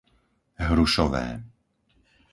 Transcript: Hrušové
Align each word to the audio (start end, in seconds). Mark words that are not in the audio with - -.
Hrušové 0.67 1.25